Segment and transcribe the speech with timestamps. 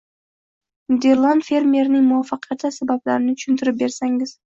[0.93, 4.35] Niderland fermerining muvaffaqiyati sabablarini tushuntirib bersangiz.